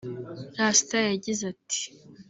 [0.57, 1.81] Rasta yagize ati